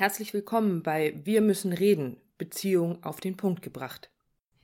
Herzlich 0.00 0.32
willkommen 0.32 0.82
bei 0.82 1.20
Wir 1.24 1.42
müssen 1.42 1.74
reden, 1.74 2.16
Beziehung 2.38 3.04
auf 3.04 3.20
den 3.20 3.36
Punkt 3.36 3.60
gebracht. 3.60 4.08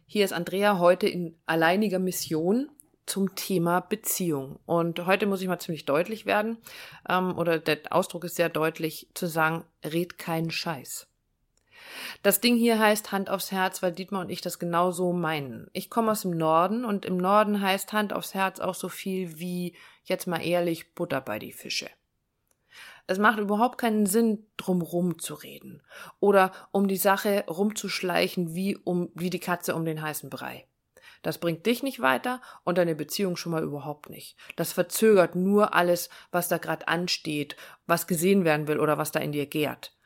Hier 0.07 0.25
ist 0.25 0.33
Andrea 0.33 0.79
heute 0.79 1.09
in 1.09 1.37
alleiniger 1.45 1.99
Mission 1.99 2.71
zum 3.05 3.35
Thema 3.35 3.81
Beziehung. 3.81 4.59
Und 4.65 5.05
heute 5.05 5.27
muss 5.27 5.43
ich 5.43 5.49
mal 5.49 5.59
ziemlich 5.59 5.85
deutlich 5.85 6.25
werden, 6.25 6.57
ähm, 7.07 7.37
oder 7.37 7.59
der 7.59 7.81
Ausdruck 7.91 8.25
ist 8.25 8.37
sehr 8.37 8.49
deutlich, 8.49 9.11
zu 9.13 9.27
sagen, 9.27 9.65
red 9.85 10.17
keinen 10.17 10.51
Scheiß. 10.51 11.07
Das 12.23 12.41
Ding 12.41 12.57
hier 12.57 12.79
heißt 12.79 13.13
Hand 13.13 13.29
aufs 13.29 13.53
Herz, 13.53 13.83
weil 13.83 13.93
Dietmar 13.93 14.23
und 14.23 14.31
ich 14.31 14.41
das 14.41 14.59
genau 14.59 14.91
so 14.91 15.13
meinen. 15.13 15.69
Ich 15.75 15.91
komme 15.91 16.13
aus 16.13 16.23
dem 16.23 16.31
Norden 16.31 16.87
und 16.87 17.05
im 17.05 17.19
Norden 17.19 17.61
heißt 17.61 17.93
Hand 17.93 18.15
aufs 18.15 18.33
Herz 18.33 18.59
auch 18.59 18.75
so 18.75 18.89
viel 18.89 19.39
wie, 19.39 19.77
jetzt 20.05 20.27
mal 20.27 20.41
ehrlich, 20.41 20.95
Butter 20.95 21.21
bei 21.21 21.39
die 21.39 21.53
Fische. 21.53 21.91
Es 23.07 23.19
macht 23.19 23.39
überhaupt 23.39 23.79
keinen 23.79 24.07
Sinn, 24.07 24.47
drumrum 24.57 25.19
zu 25.19 25.35
reden 25.35 25.83
oder 26.21 26.53
um 26.73 26.89
die 26.89 26.97
Sache 26.97 27.45
rumzuschleichen 27.49 28.55
wie 28.55 28.77
um 28.77 29.11
wie 29.15 29.31
die 29.31 29.41
Katze 29.41 29.75
um 29.75 29.85
den 29.85 30.03
heißen 30.03 30.31
Brei. 30.31 30.67
Das 31.23 31.39
bringt 31.39 31.67
dich 31.67 31.83
nicht 31.83 32.01
weiter 32.01 32.41
und 32.65 32.79
deine 32.79 32.95
Beziehung 32.95 33.37
schon 33.37 33.53
mal 33.53 33.65
überhaupt 33.65 34.11
nicht. 34.11 34.37
Das 34.55 34.73
verzögert 34.73 35.35
nur 35.35 35.75
alles, 35.75 36.09
was 36.31 36.49
da 36.49 36.59
gerade 36.59 36.87
ansteht, 36.87 37.57
was 37.87 38.07
gesehen 38.07 38.45
werden 38.45 38.69
will 38.69 38.79
oder 38.79 38.99
was 38.99 39.11
da 39.13 39.21
in 39.21 39.33
dir 39.33 39.47
gärt. 39.47 39.97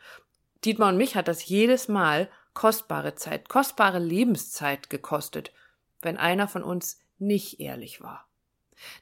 Dietmar 0.64 0.88
und 0.88 0.96
mich 0.96 1.16
hat 1.16 1.28
das 1.28 1.46
jedes 1.46 1.88
Mal 1.88 2.30
kostbare 2.54 3.14
Zeit, 3.14 3.48
kostbare 3.48 3.98
Lebenszeit 3.98 4.90
gekostet, 4.90 5.52
wenn 6.02 6.16
einer 6.16 6.48
von 6.48 6.62
uns 6.62 7.00
nicht 7.18 7.60
ehrlich 7.60 8.00
war. 8.02 8.29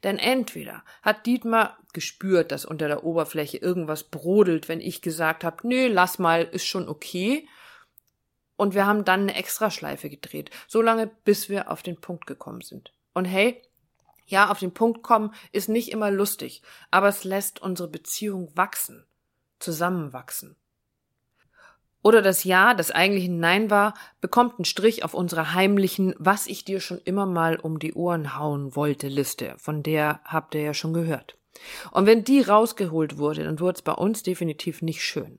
Denn 0.02 0.18
entweder 0.18 0.84
hat 1.02 1.26
Dietmar 1.26 1.78
gespürt, 1.92 2.52
dass 2.52 2.64
unter 2.64 2.88
der 2.88 3.04
Oberfläche 3.04 3.58
irgendwas 3.58 4.04
brodelt, 4.04 4.68
wenn 4.68 4.80
ich 4.80 5.02
gesagt 5.02 5.44
habe, 5.44 5.66
nee, 5.66 5.86
lass 5.86 6.18
mal, 6.18 6.42
ist 6.44 6.66
schon 6.66 6.88
okay. 6.88 7.48
Und 8.56 8.74
wir 8.74 8.86
haben 8.86 9.04
dann 9.04 9.22
eine 9.22 9.36
Extraschleife 9.36 10.10
gedreht, 10.10 10.50
so 10.66 10.82
lange, 10.82 11.06
bis 11.06 11.48
wir 11.48 11.70
auf 11.70 11.82
den 11.82 12.00
Punkt 12.00 12.26
gekommen 12.26 12.60
sind. 12.60 12.92
Und 13.14 13.24
hey, 13.24 13.62
ja, 14.26 14.50
auf 14.50 14.58
den 14.58 14.74
Punkt 14.74 15.02
kommen 15.02 15.32
ist 15.52 15.68
nicht 15.68 15.90
immer 15.90 16.10
lustig, 16.10 16.62
aber 16.90 17.08
es 17.08 17.24
lässt 17.24 17.62
unsere 17.62 17.88
Beziehung 17.88 18.54
wachsen, 18.56 19.06
zusammenwachsen. 19.58 20.56
Oder 22.02 22.22
das 22.22 22.44
Ja, 22.44 22.74
das 22.74 22.90
eigentlich 22.90 23.26
ein 23.26 23.40
Nein 23.40 23.70
war, 23.70 23.94
bekommt 24.20 24.58
einen 24.58 24.64
Strich 24.64 25.04
auf 25.04 25.14
unserer 25.14 25.54
heimlichen, 25.54 26.14
was 26.18 26.46
ich 26.46 26.64
dir 26.64 26.80
schon 26.80 27.00
immer 27.04 27.26
mal 27.26 27.56
um 27.56 27.78
die 27.78 27.94
Ohren 27.94 28.38
hauen 28.38 28.76
wollte 28.76 29.08
Liste, 29.08 29.54
von 29.58 29.82
der 29.82 30.20
habt 30.24 30.54
ihr 30.54 30.62
ja 30.62 30.74
schon 30.74 30.92
gehört. 30.92 31.36
Und 31.90 32.06
wenn 32.06 32.24
die 32.24 32.40
rausgeholt 32.40 33.18
wurde, 33.18 33.44
dann 33.44 33.58
wurde 33.58 33.76
es 33.76 33.82
bei 33.82 33.92
uns 33.92 34.22
definitiv 34.22 34.80
nicht 34.80 35.02
schön. 35.02 35.38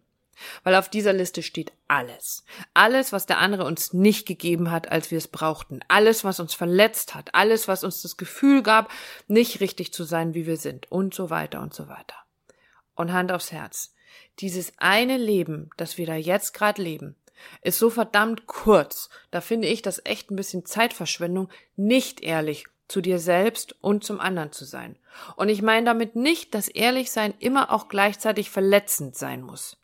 Weil 0.63 0.75
auf 0.75 0.89
dieser 0.89 1.13
Liste 1.13 1.43
steht 1.43 1.73
alles. 1.87 2.45
Alles, 2.73 3.11
was 3.11 3.25
der 3.25 3.39
andere 3.39 3.65
uns 3.65 3.93
nicht 3.93 4.25
gegeben 4.25 4.71
hat, 4.71 4.89
als 4.91 5.11
wir 5.11 5.17
es 5.17 5.27
brauchten. 5.27 5.81
Alles, 5.87 6.23
was 6.23 6.39
uns 6.39 6.53
verletzt 6.53 7.13
hat. 7.13 7.35
Alles, 7.35 7.67
was 7.67 7.83
uns 7.83 8.01
das 8.01 8.15
Gefühl 8.15 8.63
gab, 8.63 8.89
nicht 9.27 9.59
richtig 9.59 9.93
zu 9.93 10.03
sein, 10.03 10.33
wie 10.33 10.45
wir 10.45 10.57
sind. 10.57 10.91
Und 10.91 11.13
so 11.13 11.29
weiter 11.29 11.61
und 11.61 11.73
so 11.73 11.89
weiter. 11.89 12.15
Und 12.95 13.11
Hand 13.11 13.31
aufs 13.31 13.51
Herz. 13.51 13.93
Dieses 14.39 14.73
eine 14.77 15.17
Leben, 15.17 15.69
das 15.77 15.97
wir 15.97 16.05
da 16.05 16.15
jetzt 16.15 16.53
gerade 16.53 16.81
leben, 16.81 17.15
ist 17.61 17.79
so 17.79 17.89
verdammt 17.89 18.47
kurz. 18.47 19.09
Da 19.31 19.41
finde 19.41 19.67
ich 19.67 19.81
das 19.81 20.01
echt 20.05 20.31
ein 20.31 20.35
bisschen 20.35 20.65
Zeitverschwendung, 20.65 21.49
nicht 21.75 22.21
ehrlich 22.21 22.65
zu 22.87 23.01
dir 23.01 23.19
selbst 23.19 23.75
und 23.81 24.03
zum 24.03 24.19
anderen 24.19 24.51
zu 24.51 24.65
sein. 24.65 24.97
Und 25.35 25.49
ich 25.49 25.61
meine 25.61 25.85
damit 25.85 26.15
nicht, 26.15 26.53
dass 26.55 26.67
Ehrlichsein 26.67 27.33
immer 27.39 27.71
auch 27.71 27.87
gleichzeitig 27.87 28.49
verletzend 28.49 29.15
sein 29.15 29.41
muss. 29.41 29.77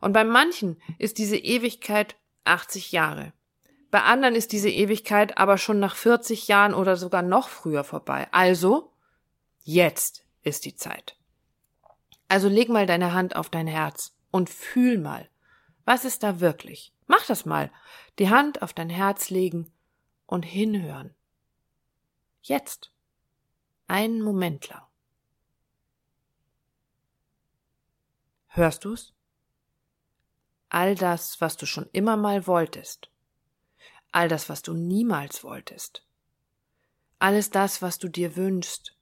Und 0.00 0.12
bei 0.12 0.24
manchen 0.24 0.80
ist 0.98 1.18
diese 1.18 1.36
Ewigkeit 1.36 2.16
80 2.44 2.92
Jahre. 2.92 3.32
Bei 3.90 4.02
anderen 4.02 4.34
ist 4.34 4.52
diese 4.52 4.68
Ewigkeit 4.68 5.38
aber 5.38 5.56
schon 5.56 5.78
nach 5.78 5.94
40 5.94 6.48
Jahren 6.48 6.74
oder 6.74 6.96
sogar 6.96 7.22
noch 7.22 7.48
früher 7.48 7.84
vorbei. 7.84 8.26
Also, 8.32 8.90
jetzt 9.62 10.24
ist 10.42 10.64
die 10.64 10.74
Zeit. 10.74 11.16
Also 12.34 12.48
leg 12.48 12.68
mal 12.68 12.84
deine 12.84 13.12
Hand 13.12 13.36
auf 13.36 13.48
dein 13.48 13.68
Herz 13.68 14.12
und 14.32 14.50
fühl 14.50 14.98
mal. 14.98 15.30
Was 15.84 16.04
ist 16.04 16.24
da 16.24 16.40
wirklich? 16.40 16.92
Mach 17.06 17.24
das 17.26 17.44
mal. 17.44 17.70
Die 18.18 18.28
Hand 18.28 18.60
auf 18.60 18.72
dein 18.72 18.90
Herz 18.90 19.30
legen 19.30 19.70
und 20.26 20.42
hinhören. 20.42 21.14
Jetzt. 22.42 22.90
Einen 23.86 24.20
Moment 24.20 24.68
lang. 24.68 24.82
Hörst 28.48 28.84
du's? 28.84 29.14
All 30.70 30.96
das, 30.96 31.40
was 31.40 31.56
du 31.56 31.66
schon 31.66 31.88
immer 31.92 32.16
mal 32.16 32.48
wolltest. 32.48 33.10
All 34.10 34.26
das, 34.26 34.48
was 34.48 34.62
du 34.62 34.74
niemals 34.74 35.44
wolltest. 35.44 36.04
Alles 37.20 37.50
das, 37.50 37.80
was 37.80 38.00
du 38.00 38.08
dir 38.08 38.34
wünschst. 38.34 38.96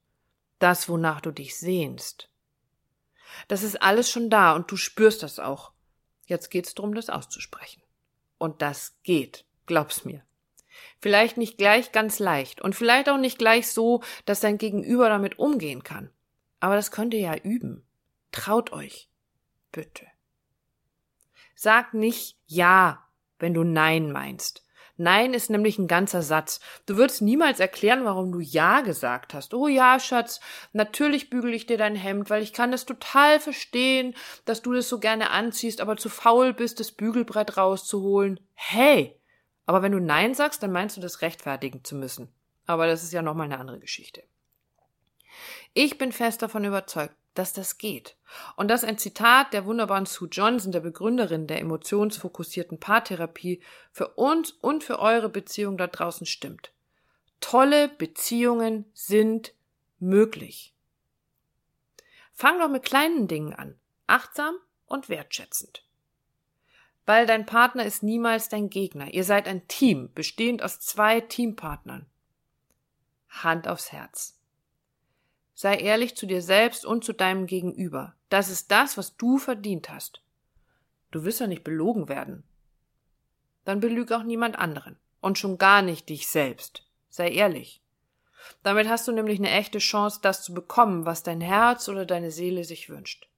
Das, 0.58 0.86
wonach 0.90 1.22
du 1.22 1.30
dich 1.30 1.56
sehnst. 1.56 2.28
Das 3.48 3.62
ist 3.62 3.80
alles 3.82 4.10
schon 4.10 4.30
da 4.30 4.54
und 4.54 4.70
du 4.70 4.76
spürst 4.76 5.22
das 5.22 5.38
auch. 5.38 5.72
Jetzt 6.26 6.50
geht's 6.50 6.74
drum, 6.74 6.94
das 6.94 7.10
auszusprechen. 7.10 7.82
Und 8.38 8.62
das 8.62 8.96
geht, 9.02 9.44
glaub's 9.66 10.04
mir. 10.04 10.22
Vielleicht 11.00 11.36
nicht 11.36 11.58
gleich 11.58 11.92
ganz 11.92 12.18
leicht 12.18 12.60
und 12.60 12.74
vielleicht 12.74 13.08
auch 13.08 13.18
nicht 13.18 13.38
gleich 13.38 13.70
so, 13.70 14.02
dass 14.24 14.40
dein 14.40 14.58
Gegenüber 14.58 15.08
damit 15.08 15.38
umgehen 15.38 15.82
kann. 15.82 16.10
Aber 16.60 16.76
das 16.76 16.90
könnt 16.90 17.12
ihr 17.12 17.20
ja 17.20 17.36
üben. 17.36 17.84
Traut 18.30 18.72
euch. 18.72 19.08
Bitte. 19.72 20.06
Sag 21.54 21.94
nicht 21.94 22.38
Ja, 22.46 23.06
wenn 23.38 23.54
du 23.54 23.64
Nein 23.64 24.12
meinst. 24.12 24.61
Nein 24.96 25.34
ist 25.34 25.50
nämlich 25.50 25.78
ein 25.78 25.88
ganzer 25.88 26.22
Satz. 26.22 26.60
Du 26.86 26.96
würdest 26.96 27.22
niemals 27.22 27.60
erklären, 27.60 28.04
warum 28.04 28.30
du 28.30 28.40
Ja 28.40 28.82
gesagt 28.82 29.34
hast. 29.34 29.54
Oh 29.54 29.66
ja, 29.66 29.98
Schatz, 29.98 30.40
natürlich 30.72 31.30
bügel 31.30 31.54
ich 31.54 31.66
dir 31.66 31.78
dein 31.78 31.96
Hemd, 31.96 32.28
weil 32.30 32.42
ich 32.42 32.52
kann 32.52 32.70
das 32.70 32.84
total 32.84 33.40
verstehen, 33.40 34.14
dass 34.44 34.62
du 34.62 34.72
das 34.72 34.88
so 34.88 34.98
gerne 34.98 35.30
anziehst, 35.30 35.80
aber 35.80 35.96
zu 35.96 36.08
faul 36.08 36.52
bist, 36.52 36.78
das 36.78 36.92
Bügelbrett 36.92 37.56
rauszuholen. 37.56 38.38
Hey! 38.54 39.18
Aber 39.64 39.82
wenn 39.82 39.92
du 39.92 40.00
Nein 40.00 40.34
sagst, 40.34 40.62
dann 40.62 40.72
meinst 40.72 40.96
du 40.96 41.00
das 41.00 41.22
rechtfertigen 41.22 41.84
zu 41.84 41.94
müssen. 41.94 42.28
Aber 42.66 42.86
das 42.86 43.02
ist 43.02 43.12
ja 43.12 43.22
nochmal 43.22 43.46
eine 43.46 43.58
andere 43.58 43.78
Geschichte. 43.78 44.22
Ich 45.74 45.98
bin 45.98 46.12
fest 46.12 46.42
davon 46.42 46.64
überzeugt, 46.64 47.14
dass 47.34 47.52
das 47.52 47.78
geht. 47.78 48.16
Und 48.56 48.68
dass 48.68 48.84
ein 48.84 48.98
Zitat 48.98 49.52
der 49.52 49.64
wunderbaren 49.64 50.06
Sue 50.06 50.28
Johnson, 50.30 50.72
der 50.72 50.80
Begründerin 50.80 51.46
der 51.46 51.60
emotionsfokussierten 51.60 52.78
Paartherapie, 52.78 53.62
für 53.90 54.08
uns 54.08 54.52
und 54.52 54.84
für 54.84 54.98
eure 54.98 55.28
Beziehung 55.28 55.76
da 55.78 55.86
draußen 55.86 56.26
stimmt. 56.26 56.72
Tolle 57.40 57.88
Beziehungen 57.88 58.84
sind 58.94 59.54
möglich. 59.98 60.74
Fang 62.32 62.58
doch 62.58 62.68
mit 62.68 62.84
kleinen 62.84 63.28
Dingen 63.28 63.52
an, 63.52 63.78
achtsam 64.06 64.56
und 64.86 65.08
wertschätzend. 65.08 65.84
Weil 67.04 67.26
dein 67.26 67.46
Partner 67.46 67.84
ist 67.84 68.02
niemals 68.02 68.48
dein 68.48 68.70
Gegner. 68.70 69.12
Ihr 69.12 69.24
seid 69.24 69.48
ein 69.48 69.66
Team, 69.66 70.12
bestehend 70.14 70.62
aus 70.62 70.80
zwei 70.80 71.20
Teampartnern. 71.20 72.06
Hand 73.28 73.66
aufs 73.66 73.90
Herz. 73.92 74.38
Sei 75.62 75.76
ehrlich 75.76 76.16
zu 76.16 76.26
dir 76.26 76.42
selbst 76.42 76.84
und 76.84 77.04
zu 77.04 77.12
deinem 77.12 77.46
Gegenüber. 77.46 78.16
Das 78.30 78.50
ist 78.50 78.72
das, 78.72 78.98
was 78.98 79.16
du 79.16 79.38
verdient 79.38 79.90
hast. 79.90 80.20
Du 81.12 81.22
wirst 81.22 81.38
ja 81.38 81.46
nicht 81.46 81.62
belogen 81.62 82.08
werden. 82.08 82.42
Dann 83.64 83.78
belüg 83.78 84.10
auch 84.10 84.24
niemand 84.24 84.58
anderen. 84.58 84.98
Und 85.20 85.38
schon 85.38 85.58
gar 85.58 85.80
nicht 85.80 86.08
dich 86.08 86.26
selbst. 86.26 86.84
Sei 87.10 87.30
ehrlich. 87.30 87.80
Damit 88.64 88.88
hast 88.88 89.06
du 89.06 89.12
nämlich 89.12 89.38
eine 89.38 89.52
echte 89.52 89.78
Chance, 89.78 90.18
das 90.20 90.42
zu 90.42 90.52
bekommen, 90.52 91.06
was 91.06 91.22
dein 91.22 91.40
Herz 91.40 91.88
oder 91.88 92.06
deine 92.06 92.32
Seele 92.32 92.64
sich 92.64 92.88
wünscht. 92.88 93.28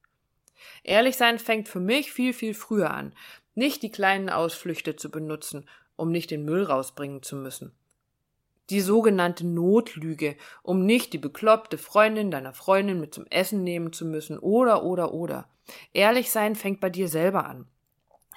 Ehrlich 0.82 1.18
sein 1.18 1.38
fängt 1.38 1.68
für 1.68 1.80
mich 1.80 2.10
viel, 2.10 2.32
viel 2.32 2.54
früher 2.54 2.91
an. 2.91 3.12
Nicht 3.54 3.82
die 3.82 3.92
kleinen 3.92 4.30
Ausflüchte 4.30 4.97
zu 4.97 5.10
benutzen, 5.10 5.68
um 5.97 6.10
nicht 6.10 6.30
den 6.30 6.47
Müll 6.47 6.62
rausbringen 6.62 7.22
zu 7.22 7.36
müssen 7.36 7.74
die 8.71 8.81
sogenannte 8.81 9.47
Notlüge, 9.47 10.37
um 10.63 10.84
nicht 10.84 11.13
die 11.13 11.19
bekloppte 11.19 11.78
Freundin 11.78 12.31
deiner 12.31 12.55
Freundin 12.55 13.01
mit 13.01 13.15
zum 13.15 13.27
Essen 13.27 13.63
nehmen 13.63 13.93
zu 13.93 14.05
müssen 14.05 14.39
oder 14.39 14.83
oder 14.83 15.13
oder. 15.13 15.49
Ehrlich 15.93 16.31
sein 16.31 16.57
fängt 16.57 16.81
bei 16.81 16.91
dir 16.91 17.09
selber 17.09 17.47
an. 17.47 17.66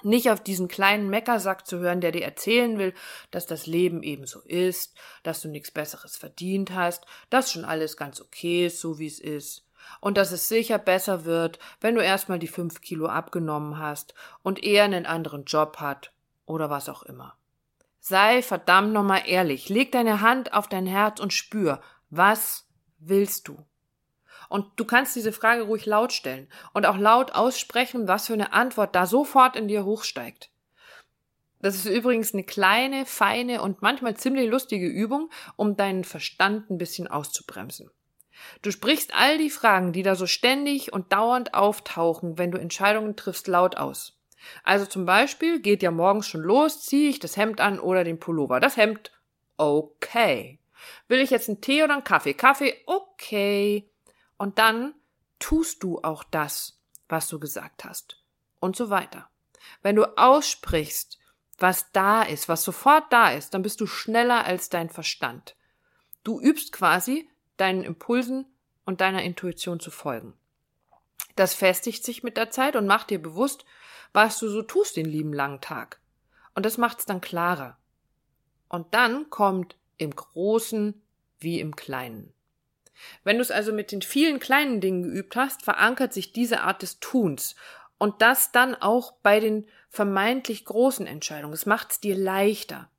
Nicht 0.02 0.30
auf 0.30 0.40
diesen 0.40 0.68
kleinen 0.68 1.10
Meckersack 1.10 1.66
zu 1.66 1.78
hören, 1.78 2.00
der 2.00 2.12
dir 2.12 2.22
erzählen 2.22 2.78
will, 2.78 2.94
dass 3.32 3.46
das 3.46 3.66
Leben 3.66 4.02
eben 4.02 4.26
so 4.26 4.40
ist, 4.40 4.94
dass 5.24 5.40
du 5.40 5.48
nichts 5.48 5.72
Besseres 5.72 6.16
verdient 6.16 6.72
hast, 6.72 7.04
dass 7.30 7.52
schon 7.52 7.64
alles 7.64 7.96
ganz 7.96 8.20
okay 8.20 8.66
ist, 8.66 8.80
so 8.80 8.98
wie 9.00 9.08
es 9.08 9.18
ist, 9.18 9.66
und 10.00 10.16
dass 10.16 10.30
es 10.30 10.48
sicher 10.48 10.78
besser 10.78 11.24
wird, 11.24 11.58
wenn 11.80 11.96
du 11.96 12.02
erstmal 12.02 12.38
die 12.38 12.46
fünf 12.46 12.80
Kilo 12.80 13.06
abgenommen 13.06 13.78
hast 13.78 14.14
und 14.42 14.62
er 14.62 14.84
einen 14.84 15.06
anderen 15.06 15.44
Job 15.44 15.78
hat 15.78 16.12
oder 16.46 16.70
was 16.70 16.88
auch 16.88 17.02
immer. 17.02 17.36
Sei 18.08 18.40
verdammt 18.40 18.94
nochmal 18.94 19.24
ehrlich. 19.26 19.68
Leg 19.68 19.92
deine 19.92 20.22
Hand 20.22 20.54
auf 20.54 20.66
dein 20.66 20.86
Herz 20.86 21.20
und 21.20 21.34
spür, 21.34 21.82
was 22.08 22.66
willst 22.98 23.48
du? 23.48 23.66
Und 24.48 24.64
du 24.76 24.86
kannst 24.86 25.14
diese 25.14 25.30
Frage 25.30 25.64
ruhig 25.64 25.84
laut 25.84 26.14
stellen 26.14 26.48
und 26.72 26.86
auch 26.86 26.96
laut 26.96 27.32
aussprechen, 27.32 28.08
was 28.08 28.28
für 28.28 28.32
eine 28.32 28.54
Antwort 28.54 28.94
da 28.94 29.04
sofort 29.04 29.56
in 29.56 29.68
dir 29.68 29.84
hochsteigt. 29.84 30.50
Das 31.60 31.74
ist 31.74 31.84
übrigens 31.84 32.32
eine 32.32 32.44
kleine, 32.44 33.04
feine 33.04 33.60
und 33.60 33.82
manchmal 33.82 34.16
ziemlich 34.16 34.48
lustige 34.48 34.86
Übung, 34.86 35.28
um 35.56 35.76
deinen 35.76 36.04
Verstand 36.04 36.70
ein 36.70 36.78
bisschen 36.78 37.08
auszubremsen. 37.08 37.90
Du 38.62 38.70
sprichst 38.70 39.12
all 39.12 39.36
die 39.36 39.50
Fragen, 39.50 39.92
die 39.92 40.02
da 40.02 40.14
so 40.14 40.24
ständig 40.24 40.94
und 40.94 41.12
dauernd 41.12 41.52
auftauchen, 41.52 42.38
wenn 42.38 42.52
du 42.52 42.58
Entscheidungen 42.58 43.16
triffst, 43.16 43.48
laut 43.48 43.76
aus. 43.76 44.17
Also 44.62 44.86
zum 44.86 45.06
Beispiel 45.06 45.60
geht 45.60 45.82
ja 45.82 45.90
morgens 45.90 46.26
schon 46.26 46.42
los, 46.42 46.82
ziehe 46.82 47.10
ich 47.10 47.18
das 47.18 47.36
Hemd 47.36 47.60
an 47.60 47.80
oder 47.80 48.04
den 48.04 48.20
Pullover. 48.20 48.60
Das 48.60 48.76
Hemd, 48.76 49.12
okay. 49.56 50.58
Will 51.08 51.20
ich 51.20 51.30
jetzt 51.30 51.48
einen 51.48 51.60
Tee 51.60 51.82
oder 51.82 51.94
einen 51.94 52.04
Kaffee? 52.04 52.34
Kaffee, 52.34 52.74
okay. 52.86 53.90
Und 54.36 54.58
dann 54.58 54.94
tust 55.38 55.82
du 55.82 56.00
auch 56.02 56.24
das, 56.24 56.80
was 57.08 57.28
du 57.28 57.38
gesagt 57.38 57.84
hast. 57.84 58.22
Und 58.60 58.76
so 58.76 58.90
weiter. 58.90 59.28
Wenn 59.82 59.96
du 59.96 60.04
aussprichst, 60.16 61.18
was 61.58 61.90
da 61.92 62.22
ist, 62.22 62.48
was 62.48 62.62
sofort 62.62 63.12
da 63.12 63.32
ist, 63.32 63.54
dann 63.54 63.62
bist 63.62 63.80
du 63.80 63.86
schneller 63.86 64.44
als 64.44 64.68
dein 64.68 64.90
Verstand. 64.90 65.56
Du 66.22 66.40
übst 66.40 66.72
quasi, 66.72 67.28
deinen 67.56 67.82
Impulsen 67.82 68.46
und 68.84 69.00
deiner 69.00 69.22
Intuition 69.22 69.80
zu 69.80 69.90
folgen. 69.90 70.34
Das 71.36 71.54
festigt 71.54 72.04
sich 72.04 72.22
mit 72.22 72.36
der 72.36 72.50
Zeit 72.50 72.76
und 72.76 72.86
macht 72.86 73.10
dir 73.10 73.20
bewusst, 73.20 73.64
was 74.12 74.38
du 74.38 74.48
so 74.48 74.62
tust 74.62 74.96
den 74.96 75.06
lieben 75.06 75.32
langen 75.32 75.60
Tag. 75.60 76.00
Und 76.54 76.66
das 76.66 76.78
macht's 76.78 77.06
dann 77.06 77.20
klarer. 77.20 77.76
Und 78.68 78.94
dann 78.94 79.30
kommt 79.30 79.76
im 79.96 80.14
Großen 80.14 81.00
wie 81.38 81.60
im 81.60 81.76
Kleinen. 81.76 82.32
Wenn 83.24 83.36
du 83.36 83.42
es 83.42 83.50
also 83.50 83.72
mit 83.72 83.92
den 83.92 84.02
vielen 84.02 84.40
kleinen 84.40 84.80
Dingen 84.80 85.02
geübt 85.04 85.36
hast, 85.36 85.62
verankert 85.62 86.12
sich 86.12 86.32
diese 86.32 86.60
Art 86.62 86.82
des 86.82 86.98
Tuns 87.00 87.54
und 87.98 88.22
das 88.22 88.52
dann 88.52 88.74
auch 88.74 89.12
bei 89.22 89.40
den 89.40 89.66
vermeintlich 89.88 90.64
großen 90.64 91.06
Entscheidungen. 91.06 91.54
Es 91.54 91.66
macht 91.66 91.92
es 91.92 92.00
dir 92.00 92.16
leichter. 92.16 92.90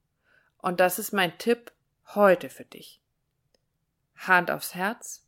Und 0.57 0.79
das 0.79 1.00
ist 1.00 1.13
mein 1.13 1.38
Tipp 1.38 1.71
heute 2.15 2.50
für 2.50 2.65
dich. 2.65 3.01
Hand 4.15 4.51
aufs 4.51 4.75
Herz, 4.75 5.25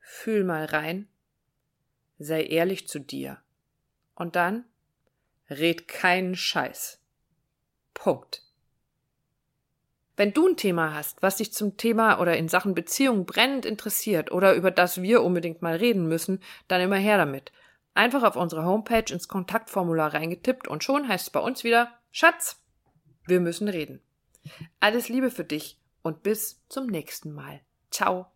fühl 0.00 0.44
mal 0.44 0.66
rein, 0.66 1.08
sei 2.18 2.44
ehrlich 2.44 2.86
zu 2.86 2.98
dir. 2.98 3.40
Und 4.14 4.36
dann 4.36 4.64
red 5.52 5.88
keinen 5.88 6.34
Scheiß. 6.34 6.98
Punkt. 7.94 8.42
Wenn 10.16 10.32
du 10.32 10.48
ein 10.48 10.56
Thema 10.56 10.94
hast, 10.94 11.22
was 11.22 11.36
dich 11.36 11.52
zum 11.52 11.76
Thema 11.76 12.20
oder 12.20 12.36
in 12.36 12.48
Sachen 12.48 12.74
Beziehung 12.74 13.24
brennend 13.24 13.64
interessiert 13.64 14.30
oder 14.30 14.54
über 14.54 14.70
das 14.70 15.00
wir 15.00 15.22
unbedingt 15.22 15.62
mal 15.62 15.76
reden 15.76 16.06
müssen, 16.06 16.40
dann 16.68 16.80
immer 16.80 16.96
her 16.96 17.16
damit. 17.16 17.52
Einfach 17.94 18.22
auf 18.22 18.36
unsere 18.36 18.64
Homepage 18.64 19.12
ins 19.12 19.28
Kontaktformular 19.28 20.14
reingetippt 20.14 20.68
und 20.68 20.84
schon 20.84 21.08
heißt 21.08 21.26
es 21.26 21.30
bei 21.30 21.40
uns 21.40 21.64
wieder 21.64 21.92
Schatz, 22.10 22.62
wir 23.26 23.40
müssen 23.40 23.68
reden. 23.68 24.00
Alles 24.80 25.08
Liebe 25.08 25.30
für 25.30 25.44
dich 25.44 25.78
und 26.02 26.22
bis 26.22 26.60
zum 26.68 26.86
nächsten 26.86 27.32
Mal. 27.32 27.60
Ciao. 27.90 28.31